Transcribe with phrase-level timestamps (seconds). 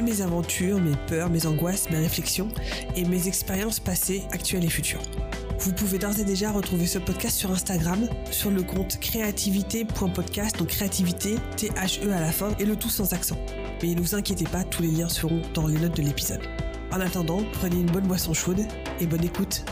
[0.00, 2.48] mes aventures, mes peurs, mes angoisses, mes réflexions
[2.96, 5.02] et mes expériences passées, actuelles et futures.
[5.58, 10.68] Vous pouvez d'ores et déjà retrouver ce podcast sur Instagram, sur le compte créativité.podcast, donc
[10.68, 13.38] créativité, T-H-E à la fin, et le tout sans accent.
[13.82, 16.40] Mais ne vous inquiétez pas, tous les liens seront dans les notes de l'épisode.
[16.90, 18.66] En attendant, prenez une bonne boisson chaude
[18.98, 19.64] et bonne écoute.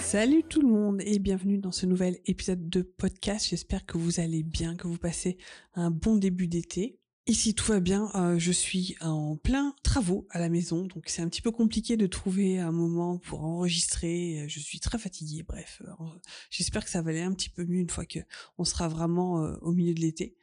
[0.00, 3.48] Salut tout le monde et bienvenue dans ce nouvel épisode de podcast.
[3.50, 5.36] J'espère que vous allez bien, que vous passez
[5.74, 6.98] un bon début d'été.
[7.26, 11.22] Ici tout va bien, euh, je suis en plein travaux à la maison, donc c'est
[11.22, 14.42] un petit peu compliqué de trouver un moment pour enregistrer.
[14.42, 16.04] Euh, je suis très fatiguée, bref, euh,
[16.50, 18.18] j'espère que ça va aller un petit peu mieux une fois que
[18.58, 20.36] on sera vraiment au milieu de l'été.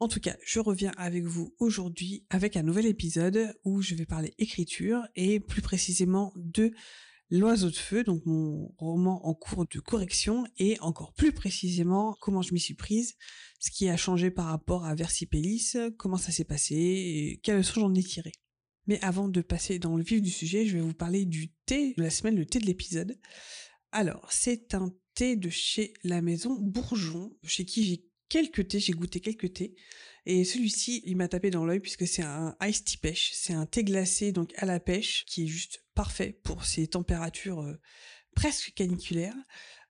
[0.00, 4.04] En tout cas, je reviens avec vous aujourd'hui avec un nouvel épisode où je vais
[4.04, 6.72] parler écriture et plus précisément de
[7.28, 12.42] L'oiseau de feu, donc mon roman en cours de correction, et encore plus précisément comment
[12.42, 13.14] je m'y suis prise,
[13.58, 17.80] ce qui a changé par rapport à Versipellis, comment ça s'est passé, et quelles leçons
[17.80, 18.30] j'en ai tiré.
[18.86, 21.94] Mais avant de passer dans le vif du sujet, je vais vous parler du thé
[21.96, 23.18] de la semaine, le thé de l'épisode.
[23.90, 28.92] Alors, c'est un thé de chez la maison Bourgeon, chez qui j'ai quelques thés, j'ai
[28.92, 29.74] goûté quelques thés.
[30.24, 33.30] Et celui-ci, il m'a tapé dans l'œil puisque c'est un ice tea pêche.
[33.34, 37.60] C'est un thé glacé donc à la pêche qui est juste parfait pour ces températures
[37.60, 37.80] euh,
[38.34, 39.36] presque caniculaires.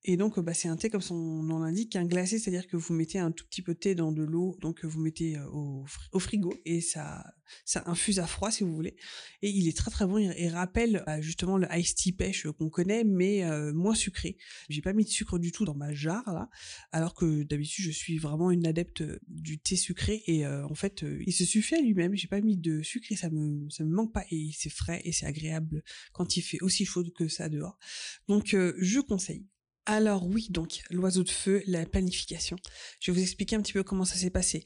[0.08, 2.94] Et donc, bah, c'est un thé comme son nom l'indique, un glacé, c'est-à-dire que vous
[2.94, 6.18] mettez un tout petit peu de thé dans de l'eau, donc vous mettez euh, au,
[6.20, 7.24] frigo et ça,
[7.64, 8.94] ça infuse à froid si vous voulez.
[9.42, 10.18] Et il est très très bon.
[10.18, 14.36] Il, rappelle bah, justement le ice tea pêche qu'on connaît, mais euh, moins sucré.
[14.68, 16.50] J'ai pas mis de sucre du tout dans ma jarre là,
[16.92, 21.04] alors que d'habitude je suis vraiment une adepte du thé sucré et euh, en fait
[21.26, 22.14] il se suffit à lui-même.
[22.14, 25.02] J'ai pas mis de sucre et ça me ça me manque pas et c'est frais
[25.04, 25.82] et c'est agréable
[26.12, 27.76] quand il fait aussi chaud que ça dehors.
[28.28, 29.48] Donc je conseille.
[29.86, 32.56] Alors oui, donc l'oiseau de feu, la planification.
[33.00, 34.64] Je vais vous expliquer un petit peu comment ça s'est passé.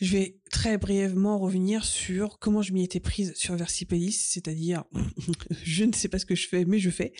[0.00, 4.84] Je vais très brièvement revenir sur comment je m'y étais prise sur Versipellis, c'est-à-dire
[5.62, 7.12] je ne sais pas ce que je fais, mais je fais.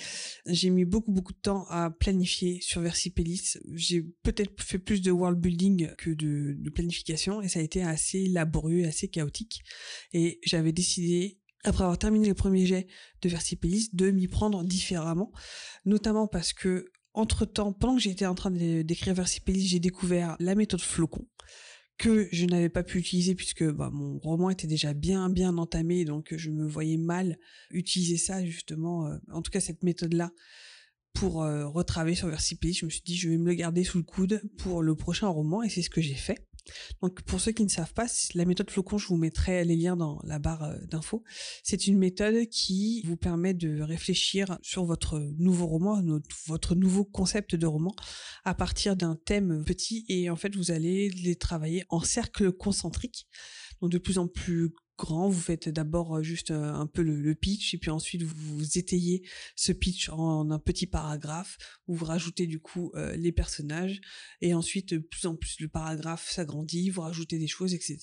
[0.47, 3.59] J'ai mis beaucoup beaucoup de temps à planifier sur Versipellis.
[3.75, 8.27] J'ai peut-être fait plus de world building que de, planification et ça a été assez
[8.27, 9.63] laborieux, assez chaotique.
[10.15, 12.87] Et j'avais décidé après avoir terminé le premier jet
[13.21, 15.31] de Versipellis, de m'y prendre différemment,
[15.85, 20.81] notamment parce que entre-temps, pendant que j'étais en train d'écrire Versipellis, j'ai découvert la méthode
[20.81, 21.27] flocon
[22.01, 26.07] que je n'avais pas pu utiliser puisque bah, mon roman était déjà bien bien entamé
[26.07, 27.37] donc je me voyais mal
[27.71, 30.31] utiliser ça justement euh, en tout cas cette méthode là
[31.13, 33.99] pour euh, retravailler sur Versipellis je me suis dit je vais me le garder sous
[33.99, 36.49] le coude pour le prochain roman et c'est ce que j'ai fait
[37.03, 39.97] donc pour ceux qui ne savent pas, la méthode flocon, je vous mettrai les liens
[39.97, 41.23] dans la barre euh, d'infos.
[41.63, 46.03] C'est une méthode qui vous permet de réfléchir sur votre nouveau roman,
[46.47, 47.95] votre nouveau concept de roman
[48.45, 53.27] à partir d'un thème petit et en fait vous allez les travailler en cercle concentrique.
[53.81, 55.29] Donc de plus en plus grand.
[55.29, 59.23] Vous faites d'abord euh, juste euh, un peu le, pitch et puis ensuite vous, étayez
[59.57, 61.57] ce pitch en, un petit paragraphe
[61.87, 64.01] où vous rajoutez du coup euh, les personnages
[64.41, 67.99] et ensuite de plus en plus le paragraphe s'agrandit, vous rajoutez des choses, etc.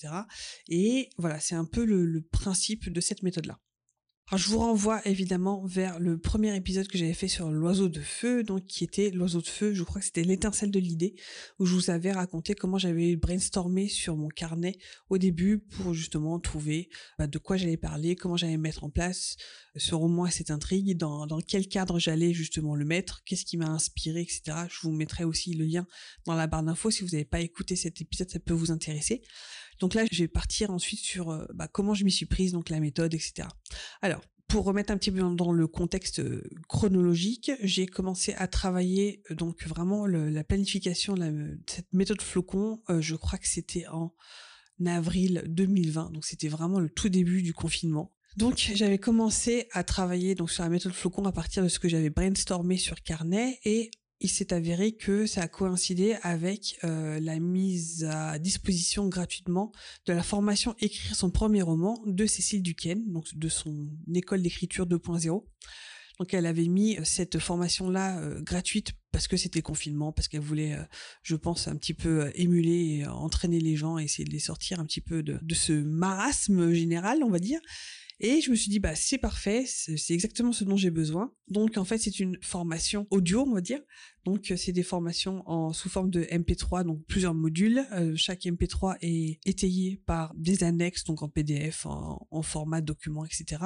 [0.68, 3.60] Et voilà, c'est un peu le principe de cette méthode-là.
[4.30, 8.02] Alors, je vous renvoie évidemment vers le premier épisode que j'avais fait sur l'oiseau de
[8.02, 11.14] feu, donc qui était l'oiseau de feu, je crois que c'était l'étincelle de l'idée,
[11.58, 14.76] où je vous avais raconté comment j'avais brainstormé sur mon carnet
[15.08, 19.38] au début pour justement trouver bah, de quoi j'allais parler, comment j'allais mettre en place
[19.76, 23.56] ce roman et cette intrigue, dans, dans quel cadre j'allais justement le mettre, qu'est-ce qui
[23.56, 24.42] m'a inspiré, etc.
[24.68, 25.86] Je vous mettrai aussi le lien
[26.26, 29.22] dans la barre d'infos si vous n'avez pas écouté cet épisode, ça peut vous intéresser.
[29.80, 32.70] Donc là, je vais partir ensuite sur euh, bah, comment je m'y suis prise, donc
[32.70, 33.48] la méthode, etc.
[34.02, 39.22] Alors, pour remettre un petit peu dans le contexte euh, chronologique, j'ai commencé à travailler
[39.30, 42.82] euh, donc vraiment la planification de cette méthode flocon.
[42.98, 44.14] je crois que c'était en
[44.86, 48.12] avril 2020, donc c'était vraiment le tout début du confinement.
[48.36, 51.88] Donc j'avais commencé à travailler donc sur la méthode flocon à partir de ce que
[51.88, 57.38] j'avais brainstormé sur carnet et il s'est avéré que ça a coïncidé avec euh, la
[57.38, 59.72] mise à disposition gratuitement
[60.06, 64.86] de la formation Écrire son premier roman de Cécile Duquesne, donc de son école d'écriture
[64.86, 65.44] 2.0.
[66.18, 70.40] Donc elle avait mis euh, cette formation-là euh, gratuite parce que c'était confinement, parce qu'elle
[70.40, 70.76] voulait,
[71.22, 74.84] je pense, un petit peu émuler et entraîner les gens, essayer de les sortir un
[74.84, 77.58] petit peu de, de ce marasme général, on va dire.
[78.20, 81.32] Et je me suis dit, bah, c'est parfait, c'est exactement ce dont j'ai besoin.
[81.46, 83.80] Donc, en fait, c'est une formation audio, on va dire.
[84.24, 87.86] Donc, c'est des formations en, sous forme de MP3, donc plusieurs modules.
[87.92, 93.62] Euh, chaque MP3 est étayé par des annexes, donc en PDF, en, format document, etc.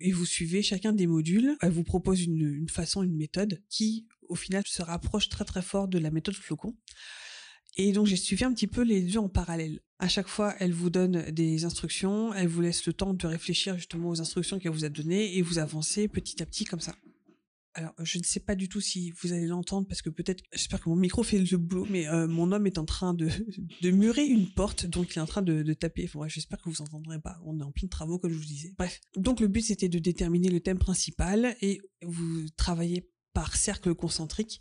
[0.00, 1.56] Et vous suivez chacun des modules.
[1.62, 5.86] Elle vous propose une façon, une méthode qui, au final, se rapproche très très fort
[5.86, 6.76] de la méthode Flocon.
[7.76, 9.80] Et donc j'ai suivi un petit peu les deux en parallèle.
[10.00, 13.76] À chaque fois, elle vous donne des instructions, elle vous laisse le temps de réfléchir
[13.76, 16.94] justement aux instructions qu'elle vous a données et vous avancez petit à petit comme ça.
[17.74, 20.80] Alors, je ne sais pas du tout si vous allez l'entendre parce que peut-être, j'espère
[20.80, 23.28] que mon micro fait le boulot, mais euh, mon homme est en train de,
[23.82, 26.08] de murer une porte, donc il est en train de, taper.
[26.12, 27.40] Enfin, j'espère que vous entendrez pas.
[27.44, 28.74] On est en plein de travaux, comme je vous disais.
[28.76, 29.00] Bref.
[29.16, 34.60] Donc, le but, c'était de déterminer le thème principal et vous travaillez par cercle concentrique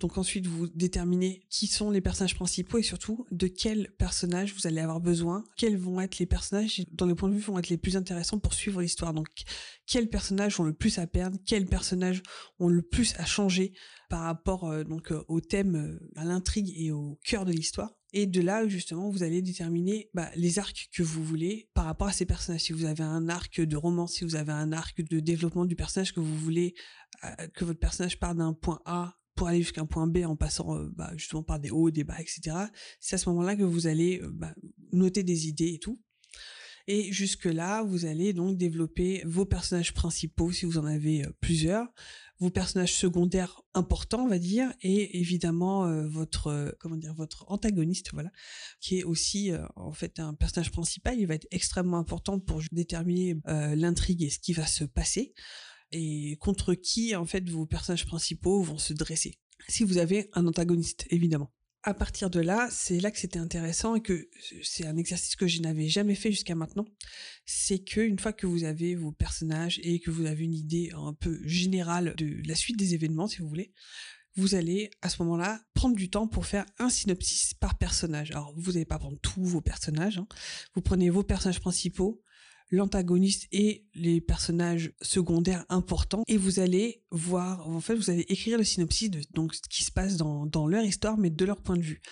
[0.00, 4.68] donc ensuite, vous déterminez qui sont les personnages principaux et surtout de quels personnages vous
[4.68, 7.68] allez avoir besoin, quels vont être les personnages dans les points de vue vont être
[7.68, 9.12] les plus intéressants pour suivre l'histoire.
[9.12, 9.26] Donc
[9.86, 12.22] quels personnages ont le plus à perdre, quels personnages
[12.60, 13.72] ont le plus à changer
[14.08, 17.90] par rapport euh, donc euh, au thème, euh, à l'intrigue et au cœur de l'histoire?
[18.12, 22.06] Et de là, justement, vous allez déterminer bah, les arcs que vous voulez par rapport
[22.06, 22.62] à ces personnages.
[22.62, 25.76] Si vous avez un arc de roman, si vous avez un arc de développement du
[25.76, 26.74] personnage que vous voulez
[27.52, 30.76] que votre personnage parte d'un point A pour aller jusqu'à un point B en passant
[30.76, 32.56] euh, bah, justement par des hauts, des bas, etc.
[32.98, 34.52] C'est à ce moment-là que vous allez euh, bah,
[34.92, 36.02] noter des idées et tout.
[36.88, 41.86] Et jusque-là, vous allez donc développer vos personnages principaux si vous en avez euh, plusieurs,
[42.40, 48.30] vos personnages secondaires importants, on va dire, et évidemment votre comment dire votre antagoniste, voilà,
[48.80, 51.18] qui est aussi en fait un personnage principal.
[51.18, 55.34] Il va être extrêmement important pour déterminer l'intrigue et ce qui va se passer
[55.92, 59.38] et contre qui en fait vos personnages principaux vont se dresser.
[59.68, 61.52] Si vous avez un antagoniste, évidemment.
[61.84, 64.28] À partir de là, c'est là que c'était intéressant et que
[64.62, 66.84] c'est un exercice que je n'avais jamais fait jusqu'à maintenant.
[67.46, 70.90] C'est que une fois que vous avez vos personnages et que vous avez une idée
[70.94, 73.72] un peu générale de la suite des événements, si vous voulez,
[74.38, 78.30] vous allez à ce moment-là prendre du temps pour faire un synopsis par personnage.
[78.32, 80.26] Alors vous n'allez pas prendre tous vos personnages, hein.
[80.74, 82.22] vous prenez vos personnages principaux,
[82.70, 86.22] l'antagoniste et les personnages secondaires importants.
[86.26, 89.84] Et vous allez voir en fait vous allez écrire le synopsis de donc ce qui
[89.84, 92.02] se passe dans, dans leur histoire mais de leur point de vue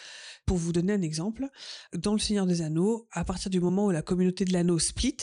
[0.47, 1.49] pour vous donner un exemple,
[1.93, 5.17] dans Le Seigneur des Anneaux, à partir du moment où la communauté de l'anneau split,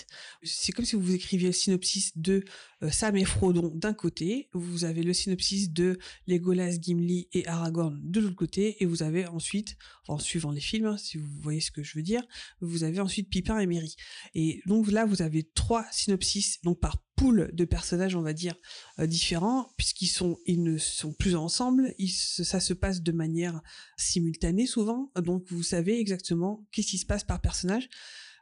[0.44, 2.44] c'est comme si vous écriviez le synopsis de
[2.84, 5.98] euh, Sam et Frodon d'un côté, vous avez le synopsis de
[6.28, 9.78] Legolas, Gimli et Aragorn de l'autre côté, et vous avez ensuite,
[10.10, 12.24] en suivant les films, hein, si vous voyez ce que je veux dire,
[12.60, 13.96] vous avez ensuite Pipin et Merry.
[14.36, 18.56] Et donc là, vous avez trois synopsis, donc par pool de personnages, on va dire,
[19.00, 23.62] euh, différents, puisqu'ils sont, ils ne sont plus ensemble, ça se passe de manière
[23.98, 27.89] simultanée souvent, donc vous savez exactement qu'est-ce qui se passe par personnage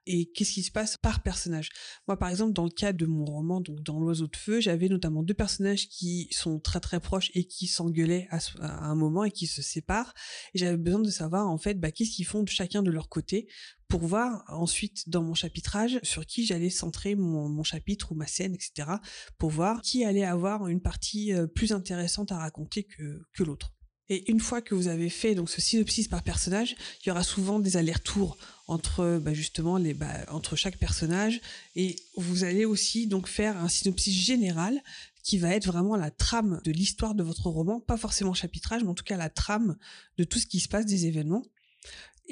[0.06, 1.70] et qu'est-ce qui se passe par personnage.
[2.08, 4.90] Moi, par exemple, dans le cas de mon roman, donc dans L'Oiseau de Feu, j'avais
[4.90, 9.32] notamment deux personnages qui sont très très proches et qui s'engueulaient à, un moment et
[9.32, 10.14] qui se séparent.
[10.54, 13.10] Et j'avais besoin de savoir en fait bah, qu'est-ce qu'ils font de chacun de leur
[13.10, 13.48] côté
[13.88, 18.26] pour voir ensuite dans mon chapitrage sur qui j'allais centrer mon, mon, chapitre ou ma
[18.26, 18.90] scène, etc.
[19.38, 23.74] pour voir qui allait avoir une partie euh, plus intéressante à raconter que, que l'autre.
[24.12, 27.24] Et une fois que vous avez fait donc ce synopsis par personnage, il y aura
[27.24, 28.38] souvent des allers-retours
[28.68, 31.40] entre bah, justement les bah, entre chaque personnage
[31.78, 34.84] et vous allez aussi donc faire un synopsis général
[35.24, 38.90] qui va être vraiment la trame de l'histoire de votre roman, pas forcément chapitrage, mais
[38.90, 39.78] en tout cas la trame
[40.18, 41.46] de tout ce qui se passe des événements.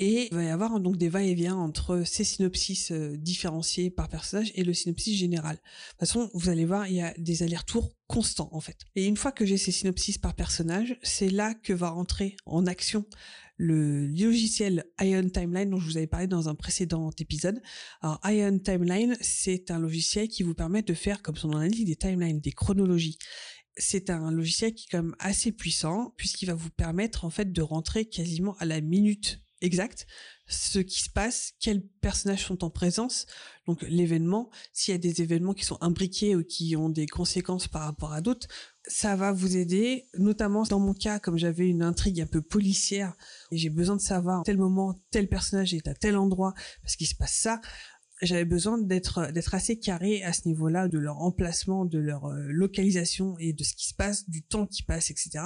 [0.01, 4.53] Et il va y avoir donc des va-et-vient entre ces synopsis euh, différenciés par personnage
[4.55, 5.57] et le synopsis général.
[5.57, 8.77] De toute façon, vous allez voir, il y a des allers-retours constants en fait.
[8.95, 12.65] Et une fois que j'ai ces synopsis par personnage, c'est là que va rentrer en
[12.65, 13.05] action
[13.57, 17.61] le logiciel Ion Timeline dont je vous avais parlé dans un précédent épisode.
[18.01, 21.85] Alors Ion Timeline, c'est un logiciel qui vous permet de faire, comme son nom l'indique,
[21.85, 23.17] des timelines, des chronologies
[23.81, 27.53] c'est un logiciel qui est quand même assez puissant puisqu'il va vous permettre en fait
[27.53, 30.07] de rentrer quasiment à la minute exact.
[30.47, 33.27] Ce qui se passe, quels personnages sont en présence,
[33.67, 37.67] donc l'événement, s'il y a des événements qui sont imbriqués ou qui ont des conséquences
[37.67, 38.47] par rapport à d'autres,
[38.87, 43.15] ça va vous aider, notamment dans mon cas, comme j'avais une intrigue un peu policière
[43.51, 46.95] et j'ai besoin de savoir à tel moment tel personnage est à tel endroit parce
[46.95, 47.61] qu'il se passe ça,
[48.21, 52.47] j'avais besoin d'être d'être assez carré à ce niveau-là de leur emplacement, de leur euh,
[52.47, 55.43] localisation et de ce qui se passe, du temps qui passe, etc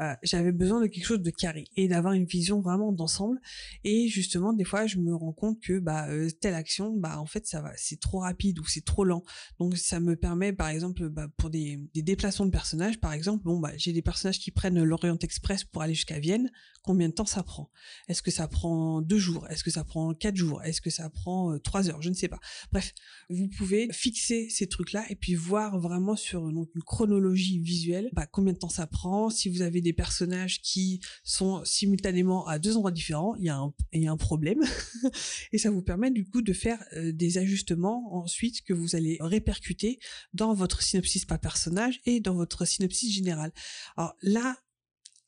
[0.00, 3.40] euh, j'avais besoin de quelque chose de carré et d'avoir une vision vraiment d'ensemble.
[3.84, 7.26] Et justement, des fois, je me rends compte que bah euh, telle action, bah en
[7.26, 9.22] fait, ça va, c'est trop rapide ou c'est trop lent.
[9.58, 13.44] Donc ça me permet, par exemple, bah, pour des, des, déplacements de personnages, par exemple,
[13.44, 16.50] bon bah j'ai des personnages qui prennent l'Orient Express pour aller jusqu'à Vienne.
[16.82, 17.70] Combien de temps ça prend?
[18.08, 19.46] Est-ce que ça prend deux jours?
[19.48, 20.64] Est-ce que ça prend quatre jours?
[20.64, 22.02] Est-ce que ça prend euh, trois heures?
[22.02, 22.40] Je ne sais pas.
[22.72, 22.92] Bref,
[23.28, 28.26] vous pouvez fixer ces trucs-là et puis voir vraiment sur donc, une chronologie visuelle bah,
[28.26, 29.30] combien de temps ça prend.
[29.30, 33.56] Si vous avez des personnages qui sont simultanément à deux endroits différents, il y a
[33.56, 34.62] un, un problème.
[35.52, 39.18] et ça vous permet du coup de faire euh, des ajustements ensuite que vous allez
[39.20, 39.98] répercuter
[40.32, 43.52] dans votre synopsis par personnage et dans votre synopsis général.
[43.96, 44.56] Alors là,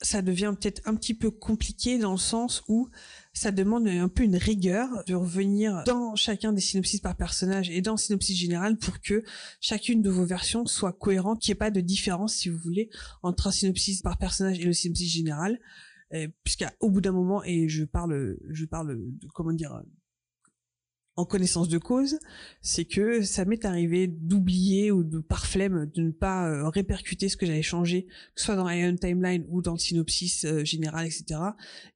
[0.05, 2.89] ça devient peut-être un petit peu compliqué dans le sens où
[3.33, 7.81] ça demande un peu une rigueur de revenir dans chacun des synopsis par personnage et
[7.81, 9.25] dans le synopsis général pour que
[9.61, 12.91] chacune de vos versions soit cohérente, qu'il n'y ait pas de différence, si vous voulez,
[13.23, 15.59] entre un synopsis par personnage et le synopsis général.
[16.45, 19.83] Puisqu'au bout d'un moment, et je parle, je parle de, comment dire,
[21.17, 22.19] en connaissance de cause,
[22.61, 27.29] c'est que ça m'est arrivé d'oublier ou de par flemme de ne pas euh, répercuter
[27.29, 30.65] ce que j'avais changé, que ce soit dans Iron Timeline ou dans le synopsis euh,
[30.65, 31.41] général, etc.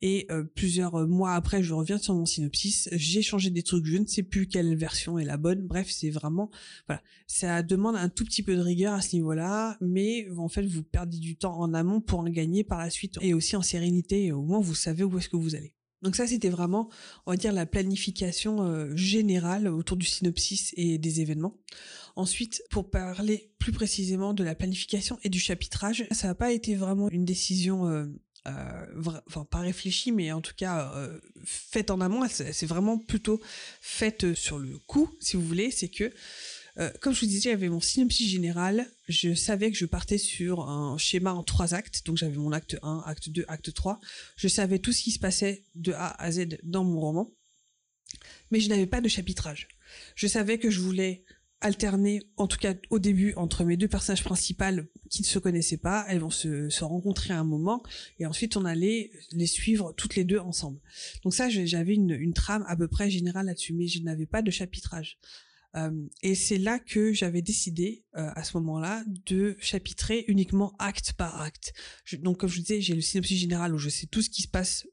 [0.03, 3.97] Et euh, plusieurs mois après, je reviens sur mon synopsis, j'ai changé des trucs, je
[3.97, 5.67] ne sais plus quelle version est la bonne.
[5.67, 6.51] Bref, c'est vraiment,
[6.87, 10.63] voilà, ça demande un tout petit peu de rigueur à ce niveau-là, mais en fait,
[10.63, 13.63] vous perdez du temps en amont pour en gagner par la suite et aussi en
[13.63, 14.31] sérénité.
[14.31, 15.78] Au moins, vous savez où est-ce que vous allez.
[16.03, 16.89] Donc ça, c'était vraiment,
[17.27, 21.57] on va dire, la planification euh, générale autour du synopsis et des événements.
[22.17, 26.75] Ensuite, pour parler plus précisément de la planification et du chapitrage, ça n'a pas été
[26.75, 28.07] vraiment une décision, euh,
[28.47, 30.93] euh, enfin pas réfléchie, mais en tout cas
[31.45, 32.27] faite en amont.
[32.29, 33.41] C'est vraiment plutôt
[33.81, 35.71] faite sur le coup, si vous voulez.
[35.71, 36.13] C'est que
[36.79, 38.87] euh, comme je vous disais, j'avais mon synopsis général.
[39.09, 42.07] Je savais que je partais sur un schéma en trois actes.
[42.07, 44.01] Donc j'avais mon acte 1, acte 2, acte 3.
[44.37, 47.33] Je savais tout ce qui se passait de A à Z dans mon roman.
[48.51, 49.69] Mais je n'avais pas de chapitrage.
[50.15, 51.25] Je savais que je voulais
[51.61, 54.65] alterner, en tout cas au début, entre mes deux personnages principaux
[55.11, 56.07] qui ne se connaissaient pas.
[56.09, 57.83] Elles vont se, se rencontrer à un moment
[58.21, 60.79] et ensuite on allait les suivre toutes les deux ensemble.
[61.25, 64.43] Donc ça, j'avais une, une trame à peu près générale là-dessus, mais je n'avais pas
[64.43, 65.19] de chapitrage.
[66.23, 71.73] Et c'est là que j'avais décidé, à ce moment-là, de chapitrer uniquement acte par acte.
[72.21, 74.43] donc, comme je vous disais, j'ai le synopsis général où je sais tout ce qui
[74.43, 74.87] se passe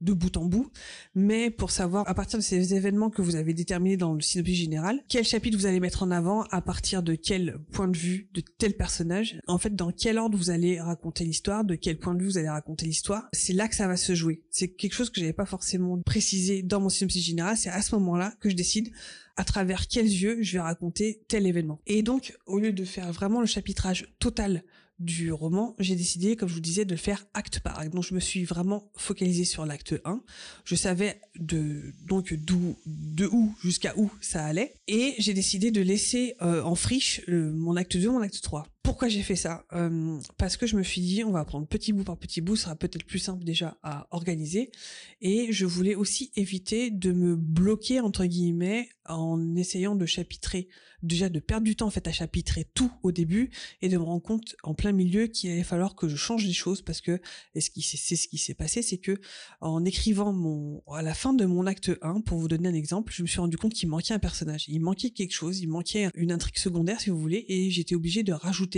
[0.00, 0.70] de bout en bout,
[1.14, 4.56] mais pour savoir à partir de ces événements que vous avez déterminés dans le synopsis
[4.56, 8.28] général, quel chapitre vous allez mettre en avant, à partir de quel point de vue
[8.34, 12.14] de tel personnage, en fait dans quel ordre vous allez raconter l'histoire, de quel point
[12.14, 14.42] de vue vous allez raconter l'histoire, c'est là que ça va se jouer.
[14.50, 17.94] C'est quelque chose que j'avais pas forcément précisé dans mon synopsis général, c'est à ce
[17.94, 18.92] moment-là que je décide
[19.36, 21.80] à travers quels yeux je vais raconter tel événement.
[21.86, 24.62] Et donc, au lieu de faire vraiment le chapitrage total
[25.02, 27.92] du roman, j'ai décidé, comme je vous disais, de faire acte par acte.
[27.92, 30.22] Donc je me suis vraiment focalisée sur l'acte 1.
[30.64, 35.80] Je savais de donc d'où de où jusqu'à où ça allait et j'ai décidé de
[35.80, 38.66] laisser euh, en friche euh, mon acte 2, mon acte 3.
[38.82, 41.92] Pourquoi j'ai fait ça euh, Parce que je me suis dit, on va prendre petit
[41.92, 44.72] bout par petit bout, ce sera peut-être plus simple déjà à organiser.
[45.20, 50.68] Et je voulais aussi éviter de me bloquer, entre guillemets, en essayant de chapitrer,
[51.02, 53.50] déjà de perdre du temps en fait à chapitrer tout au début
[53.82, 56.52] et de me rendre compte en plein milieu qu'il allait falloir que je change des
[56.52, 57.20] choses parce que,
[57.54, 59.20] c'est ce qui s'est passé, c'est que
[59.60, 63.12] en écrivant mon, à la fin de mon acte 1, pour vous donner un exemple,
[63.14, 66.08] je me suis rendu compte qu'il manquait un personnage, il manquait quelque chose, il manquait
[66.14, 68.71] une intrigue secondaire si vous voulez, et j'étais obligée de rajouter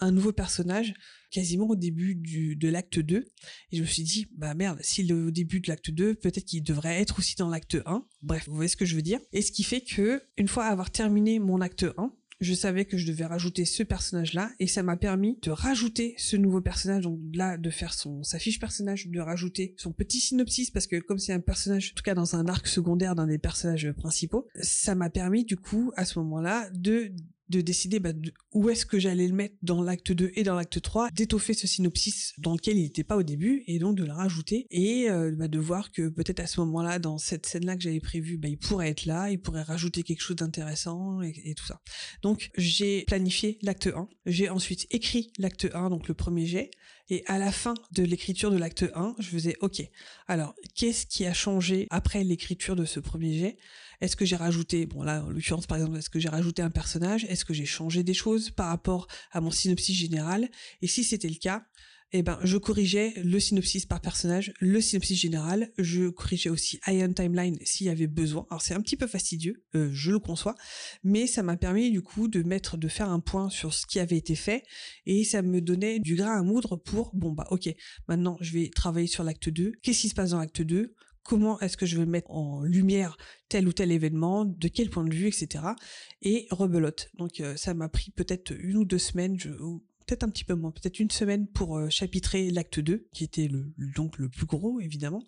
[0.00, 0.94] un nouveau personnage
[1.30, 3.18] quasiment au début du, de l'acte 2.
[3.72, 6.44] Et je me suis dit, bah merde, s'il est au début de l'acte 2, peut-être
[6.44, 8.04] qu'il devrait être aussi dans l'acte 1.
[8.22, 9.20] Bref, vous voyez ce que je veux dire.
[9.32, 12.96] Et ce qui fait que, une fois avoir terminé mon acte 1, je savais que
[12.96, 17.20] je devais rajouter ce personnage-là et ça m'a permis de rajouter ce nouveau personnage, donc
[17.34, 21.18] là de faire son sa fiche personnage, de rajouter son petit synopsis parce que comme
[21.18, 24.94] c'est un personnage, en tout cas dans un arc secondaire d'un des personnages principaux, ça
[24.94, 27.12] m'a permis du coup à ce moment-là de
[27.50, 28.12] de décider bah,
[28.52, 31.66] où est-ce que j'allais le mettre dans l'acte 2 et dans l'acte 3, d'étoffer ce
[31.66, 35.32] synopsis dans lequel il n'était pas au début et donc de le rajouter et euh,
[35.32, 38.48] bah, de voir que peut-être à ce moment-là, dans cette scène-là que j'avais prévue, bah,
[38.48, 41.80] il pourrait être là, il pourrait rajouter quelque chose d'intéressant et, et, tout ça.
[42.22, 46.70] Donc j'ai planifié l'acte 1, j'ai ensuite écrit l'acte 1, donc le premier jet,
[47.10, 49.82] et à la fin de l'écriture de l'acte 1, je faisais OK.
[50.28, 53.56] Alors, qu'est-ce qui a changé après l'écriture de ce premier jet?
[54.00, 56.70] Est-ce que j'ai rajouté, bon là en l'occurrence par exemple, est-ce que j'ai rajouté un
[56.70, 57.24] personnage?
[57.24, 60.48] Est-ce que j'ai changé des choses par rapport à mon synopsis général?
[60.82, 61.62] Et si c'était le cas,
[62.12, 65.70] eh ben, je corrigeais le synopsis par personnage, le synopsis général.
[65.78, 68.46] Je corrigeais aussi Ion Timeline s'il y avait besoin.
[68.50, 70.56] Alors c'est un petit peu fastidieux, euh, je le conçois,
[71.04, 74.00] mais ça m'a permis du coup de mettre, de faire un point sur ce qui
[74.00, 74.64] avait été fait
[75.06, 77.68] et ça me donnait du grain à moudre pour bon bah ok,
[78.08, 79.72] maintenant je vais travailler sur l'acte 2.
[79.82, 83.16] Qu'est-ce qui se passe dans l'acte 2 Comment est-ce que je vais mettre en lumière
[83.48, 85.64] tel ou tel événement, de quel point de vue, etc.
[86.22, 87.10] Et rebelote.
[87.14, 89.50] Donc euh, ça m'a pris peut-être une ou deux semaines, je,
[90.06, 93.48] peut-être un petit peu moins, peut-être une semaine pour euh, chapitrer l'acte 2, qui était
[93.48, 95.22] le, donc le plus gros, évidemment.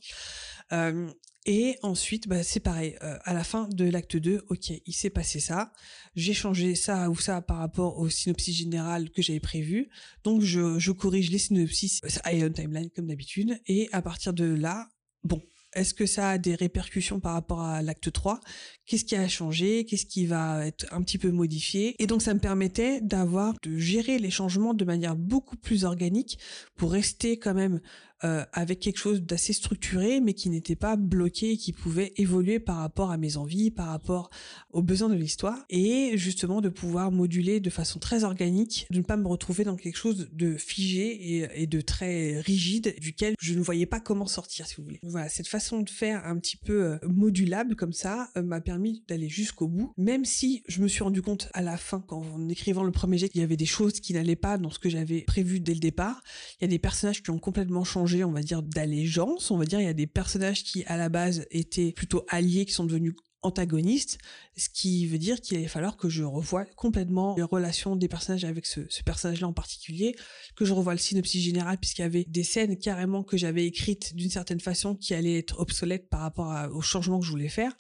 [0.73, 1.11] Euh,
[1.45, 5.41] et ensuite, bah, c'est pareil, à la fin de l'acte 2, ok, il s'est passé
[5.41, 5.73] ça,
[6.15, 9.89] j'ai changé ça ou ça par rapport au synopsis général que j'avais prévu,
[10.23, 12.01] donc je, corrige les synopsis
[12.33, 14.89] Ion Timeline comme d'habitude, et à partir de là,
[15.25, 15.43] bon,
[15.75, 18.41] est-ce que ça a des répercussions par rapport à l'acte 3
[18.87, 19.85] Qu'est-ce qui a changé?
[19.85, 21.95] Qu'est-ce qui va être un petit peu modifié?
[22.03, 26.39] Et donc ça me permettait d'avoir de gérer les changements de manière beaucoup plus organique
[26.77, 27.81] pour rester quand même
[28.25, 32.77] euh, avec quelque chose d'assez structuré, mais qui n'était pas bloqué, qui pouvait évoluer par
[32.77, 34.31] rapport à mes envies, par rapport
[34.71, 39.03] aux besoins de l'histoire, et justement de pouvoir moduler de façon très organique, de ne
[39.03, 43.61] pas me retrouver dans quelque chose de figé et, de très rigide, duquel je ne
[43.61, 45.01] voyais pas comment sortir, si vous voulez.
[45.03, 49.03] Voilà, cette façon de faire un petit peu euh, modulable comme ça euh, m'a permis
[49.09, 52.49] d'aller jusqu'au bout, même si je me suis rendu compte à la fin, quand en
[52.49, 54.89] écrivant le premier jet, qu'il y avait des choses qui n'allaient pas dans ce que
[54.89, 56.23] j'avais prévu dès le départ.
[56.61, 59.51] Il y a des personnages qui ont complètement changé on va dire, d'allégeance.
[59.51, 62.67] On va dire, il y a des personnages qui, à la base, étaient plutôt alliés,
[62.67, 64.19] qui sont devenus antagonistes,
[64.57, 68.45] ce qui veut dire qu'il va falloir que je revoie complètement les relations des personnages
[68.45, 70.15] avec ce, personnage-là en particulier,
[70.55, 74.15] que je revoie le synopsis général puisqu'il y avait des scènes carrément que j'avais écrites
[74.15, 77.77] d'une certaine façon qui allaient être obsolètes par rapport au changement que je voulais faire.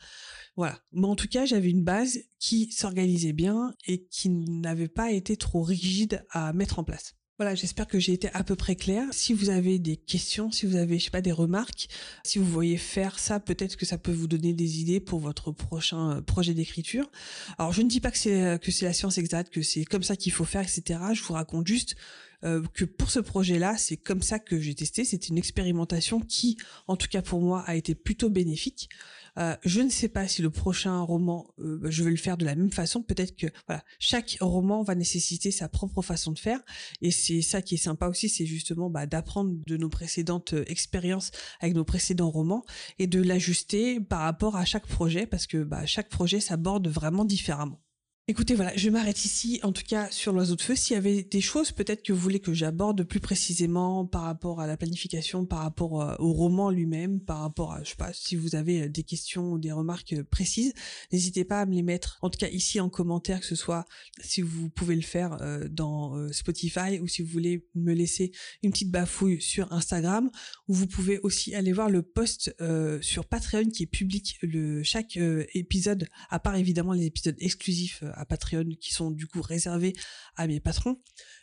[0.56, 0.78] Voilà.
[0.92, 5.36] Mais en tout cas, j'avais une base qui s'organisait bien et qui n'avait pas été
[5.36, 7.14] trop rigide à mettre en place.
[7.38, 9.06] Voilà, j'espère que j'ai été à peu près claire.
[9.10, 11.88] Si vous avez des questions, si vous avez, je sais pas, des remarques,
[12.24, 15.50] si vous voyez faire ça, peut-être que ça peut vous donner des idées pour votre
[15.50, 17.10] prochain euh, projet d'écriture.
[17.58, 19.84] Alors, je ne dis pas que c'est euh, que c'est la science exacte, que c'est
[19.84, 21.00] comme ça qu'il faut faire, etc.
[21.14, 21.96] Je vous raconte juste
[22.44, 25.04] euh, que pour ce projet-là, c'est comme ça que j'ai testé.
[25.04, 26.56] C'était une expérimentation qui,
[26.86, 28.88] en tout cas pour moi, a été plutôt bénéfique.
[29.38, 32.44] Euh, je ne sais pas si le prochain roman, euh, je vais le faire de
[32.44, 33.02] la même façon.
[33.02, 36.60] Peut-être que voilà, chaque roman va nécessiter sa propre façon de faire,
[37.00, 40.64] et c'est ça qui est sympa aussi, c'est justement bah, d'apprendre de nos précédentes euh,
[40.66, 41.30] expériences
[41.60, 42.64] avec nos précédents romans
[42.98, 47.24] et de l'ajuster par rapport à chaque projet, parce que bah, chaque projet s'aborde vraiment
[47.24, 47.80] différemment.
[48.28, 50.76] Écoutez, voilà, je m'arrête ici, en tout cas sur l'oiseau de feu.
[50.76, 54.60] S'il y avait des choses peut-être que vous voulez que j'aborde plus précisément par rapport
[54.60, 58.12] à la planification, par rapport euh, au roman lui-même, par rapport à, je sais pas,
[58.12, 60.72] si vous avez euh, des questions ou des remarques euh, précises,
[61.10, 63.86] n'hésitez pas à me les mettre, en tout cas ici en commentaire, que ce soit
[64.20, 68.30] si vous pouvez le faire dans Spotify ou si vous voulez me laisser
[68.62, 70.30] une petite bafouille sur Instagram,
[70.68, 72.54] ou vous pouvez aussi aller voir le post
[73.00, 75.18] sur Patreon qui est public le chaque
[75.54, 79.92] épisode, à part évidemment les épisodes exclusifs à Patreon qui sont du coup réservés
[80.36, 81.00] à mes patrons.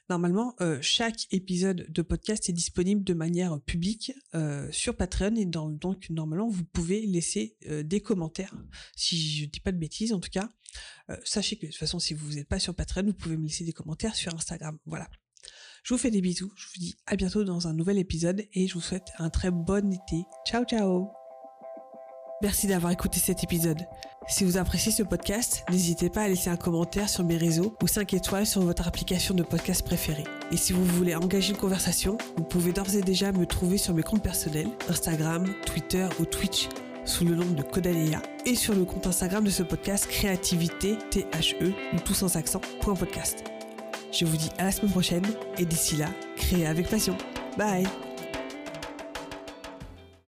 [0.09, 5.45] Normalement, euh, chaque épisode de podcast est disponible de manière publique euh, sur Patreon et
[5.45, 8.55] donc normalement vous pouvez laisser euh, des commentaires.
[8.95, 10.49] Si je dis pas de bêtises, en tout cas,
[11.23, 13.63] sachez que de toute façon, si vous n'êtes pas sur Patreon, vous pouvez me laisser
[13.63, 14.77] des commentaires sur Instagram.
[14.85, 15.09] Voilà.
[15.83, 16.51] Je vous fais des bisous.
[16.55, 19.51] Je vous dis à bientôt dans un nouvel épisode et je vous souhaite un très
[19.51, 20.23] bon été.
[20.45, 21.18] Ciao ciao.
[22.41, 23.85] Merci d'avoir écouté cet épisode.
[24.27, 27.87] Si vous appréciez ce podcast, n'hésitez pas à laisser un commentaire sur mes réseaux ou
[27.87, 30.23] 5 étoiles sur votre application de podcast préférée.
[30.51, 33.93] Et si vous voulez engager une conversation, vous pouvez d'ores et déjà me trouver sur
[33.93, 36.69] mes comptes personnels, Instagram, Twitter ou Twitch
[37.05, 41.73] sous le nom de Codalea et sur le compte Instagram de ce podcast Créativité THE
[41.93, 43.43] ou tout sans accent podcast.
[44.11, 45.25] Je vous dis à la semaine prochaine
[45.57, 47.17] et d'ici là, créez avec passion.
[47.57, 48.08] Bye